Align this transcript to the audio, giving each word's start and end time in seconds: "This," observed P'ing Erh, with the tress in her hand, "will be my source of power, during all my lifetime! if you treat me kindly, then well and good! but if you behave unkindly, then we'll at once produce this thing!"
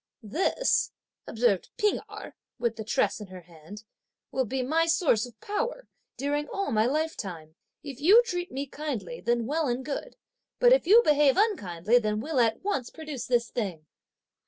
"This," 0.23 0.89
observed 1.27 1.69
P'ing 1.77 1.99
Erh, 2.09 2.33
with 2.57 2.75
the 2.75 2.83
tress 2.83 3.19
in 3.21 3.27
her 3.27 3.41
hand, 3.41 3.83
"will 4.31 4.45
be 4.45 4.63
my 4.63 4.87
source 4.87 5.27
of 5.27 5.39
power, 5.39 5.87
during 6.17 6.47
all 6.47 6.71
my 6.71 6.87
lifetime! 6.87 7.53
if 7.83 8.01
you 8.01 8.23
treat 8.23 8.51
me 8.51 8.65
kindly, 8.65 9.21
then 9.21 9.45
well 9.45 9.67
and 9.67 9.85
good! 9.85 10.15
but 10.57 10.73
if 10.73 10.87
you 10.87 11.03
behave 11.03 11.37
unkindly, 11.37 11.99
then 11.99 12.19
we'll 12.19 12.39
at 12.39 12.63
once 12.63 12.89
produce 12.89 13.27
this 13.27 13.51
thing!" 13.51 13.85